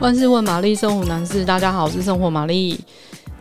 [0.00, 2.80] 万事问玛丽，生活男士，大家好，我是生活玛丽。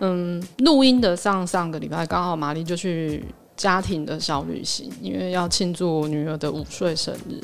[0.01, 3.23] 嗯，录音的上上个礼拜，刚好玛丽就去
[3.55, 7.41] 家庭的小旅行，因为要庆祝女儿的五岁生日。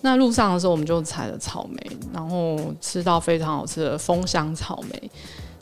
[0.00, 5.10] 那路上的时候，我们就采了草莓，然后吃到非常好吃的丰香草莓。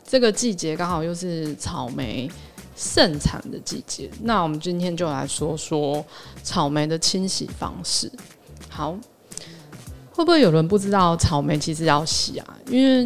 [0.03, 2.27] 这个季节刚好又是草莓
[2.75, 4.09] 盛产的季节。
[4.23, 6.03] 那我们今天就来说说
[6.41, 8.11] 草莓的清洗方式。
[8.67, 8.97] 好。
[10.15, 12.47] 会不会有人不知道草莓其实要洗啊？
[12.69, 13.05] 因为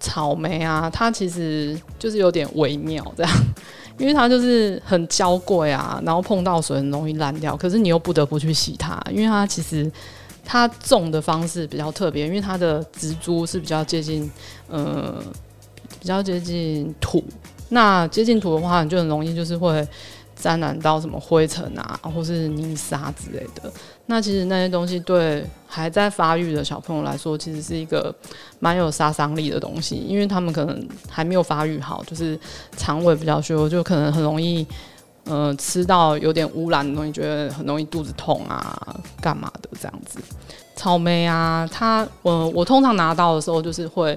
[0.00, 3.32] 草莓啊，它其实就是有点微妙这样，
[3.98, 7.54] 因为它就是很娇贵啊，然后碰到水很容易烂掉。
[7.54, 9.90] 可是你又不得不去洗它，因为它其实
[10.46, 14.30] 它种的方式比较特别，因为它的植株是比较接近
[14.70, 15.22] 呃
[16.00, 17.22] 比较接近土。
[17.68, 19.86] 那接近土的话，你就很容易就是会。
[20.36, 23.72] 沾染到什么灰尘啊，或是泥沙之类的。
[24.04, 28.14] 那其实那些东西对还在发育的小朋友来说，其实是一个
[28.60, 32.38] 蛮有杀伤力的东西，因为他们可能还没有发育好，就是
[32.76, 34.64] 肠胃比较虚弱，就可能很容易，
[35.24, 40.20] 呃，吃到有点污染的东西，觉得很容易肚子痛啊，干嘛的这样子。
[40.76, 44.16] 草莓啊，它我我通常拿到的时候就是会。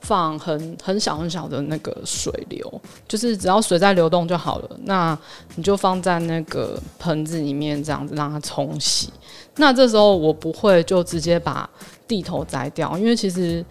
[0.00, 4.70] 放很很小很小的那个水流，就是只要水在流动就好了。
[4.84, 5.18] 那
[5.56, 9.12] 你就放在那个盆子里面，这样子让它冲洗。
[9.56, 11.68] 那这时候我不会就直接把
[12.08, 13.64] 地头摘掉，因为其实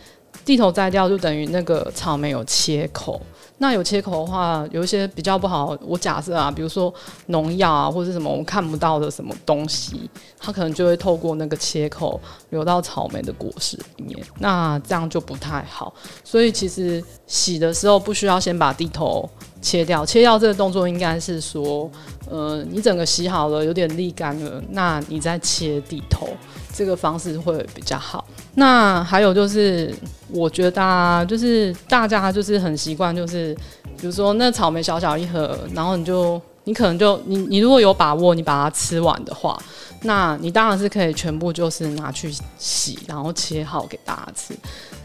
[0.46, 3.22] 地头摘掉就等于那个草莓有切口。
[3.62, 5.78] 那有切口的话，有一些比较不好。
[5.82, 6.94] 我假设啊，比如说
[7.26, 12.18] 农药啊，或者什么我们看不到的什么东西，它可能就会透过那个切口
[12.52, 14.18] 流到草莓的果实里面。
[14.40, 15.94] 那这样就不太好。
[16.24, 19.30] 所以其实洗的时候不需要先把地头
[19.62, 20.06] 切掉。
[20.06, 21.92] 切掉这个动作应该是说，
[22.30, 26.30] 呃，你整个洗好了，有点沥干了，那你再切地头，
[26.74, 28.19] 这个方式会比较好。
[28.56, 29.94] 那还有就是，
[30.30, 33.56] 我觉得啊，就是大家就是很习惯，就是
[34.00, 39.58] 比如说那草莓小小一盒，然后你就你可能就你你如果有把握，你把它吃完的话，
[40.04, 44.54] 那你当然是可以全部就是拿去洗，然后切好给大家吃。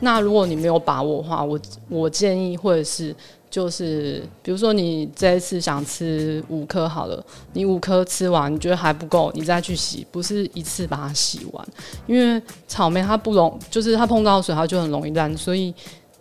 [0.01, 3.15] 那如果你没有把握的话，我我建议或者是。
[3.55, 11.65] 就是比如说你这一次想吃五颗好了，你五颗吃完你觉得还不够，你再去洗，不是一次把它洗完，
[12.09, 15.73] 因为草莓它不容，就是它碰到水它就很容易烂，所以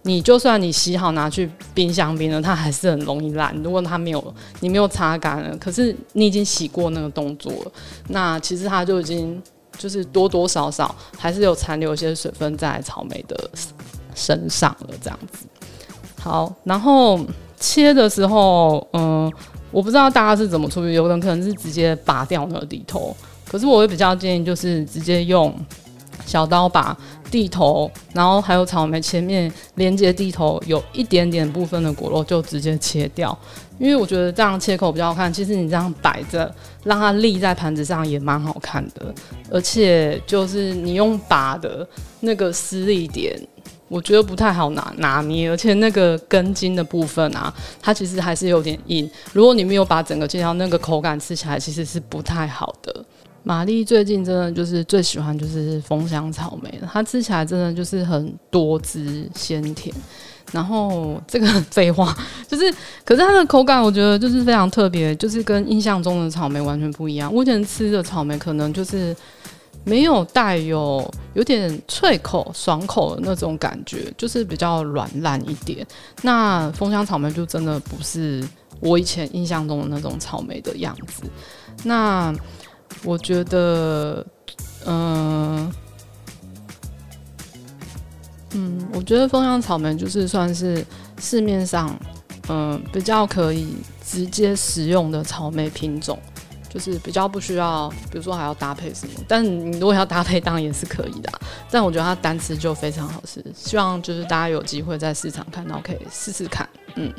[0.04, 3.52] 你就算你洗好拿去冰箱冰了，它还是很容易烂。
[3.64, 7.72] 如果它没有你没有擦干了，可是你已经洗过那个动作了，
[8.10, 9.42] 那其实它就已经
[9.76, 13.50] 就是多多少少还是有残留一些水分在草莓的
[14.14, 15.48] 身上了，这样子。
[16.24, 17.20] 好，然后
[17.60, 19.30] 切的时候，嗯、
[19.72, 23.14] 我不知道大家是怎么处理，有人可能是直接拔掉那个地头，
[23.46, 25.54] 可是我会比较建议就是直接用
[26.26, 26.98] 小刀把
[27.30, 33.38] 地头，然后还有草莓前面连接地头有一点点部分的果肉就直接切掉，
[33.78, 35.32] 因为我觉得这样切口比较好看。
[35.34, 36.50] 其实你这样摆着，
[36.86, 39.14] 让它立在盘子上也蛮好看的，
[39.52, 41.86] 而且就是你用拔的
[42.22, 43.38] 那个撕力点。
[43.90, 49.10] 我觉得不太好拿拿捏，而且那个根茎的部分啊，它其实还是有点硬。
[49.34, 53.06] 如果你没有把整个切掉，那个口感吃起来其实是不太好的。
[53.44, 59.94] 玛丽最近真的就是最喜欢就是风香草莓了，它吃起来真的就是很多汁鲜甜。
[60.52, 62.16] 然后这个废话
[62.48, 62.74] 就是，
[63.04, 67.34] 可是它的口感我觉得就是非常特别，就是跟印象中的草莓完全不一样。
[67.34, 69.16] 我以前吃的草莓可能就是。
[69.86, 75.86] 没有带有有点脆口、爽口的那种感觉，就是比较软烂一点。
[76.22, 78.48] 那丰香草莓就真的不是
[78.80, 81.24] 我以前印象中的那种草莓的样子。
[81.84, 82.34] 那
[83.04, 84.26] 我觉得，
[84.86, 85.72] 嗯、
[88.52, 90.86] 嗯，我觉得丰香草莓就是算是
[91.20, 91.94] 市面上
[92.50, 93.74] 嗯、比较可以
[94.06, 96.20] 直接食用的草莓品种。
[96.74, 101.32] 就是比较不需要，比如说还要搭配什么，但你如果要搭配，当然也是可以的。
[101.70, 106.68] 但我觉得它单吃就非常好吃，希望就是大家有机会在市场看到，可以试试看。
[106.96, 107.14] 嗯，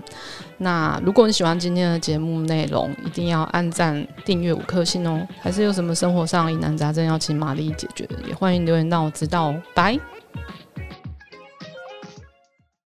[0.58, 5.24] 那如果你喜欢今天的节目内容，一定要按赞、订阅五颗星哦。
[5.40, 9.62] 还是有什么生活上疑难杂症要请玛丽解决的，也欢迎留言让我知道哦。
[9.74, 9.98] 拜。